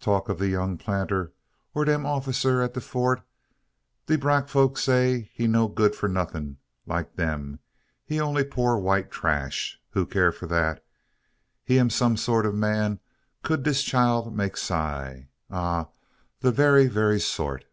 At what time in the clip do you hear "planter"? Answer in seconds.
0.78-1.34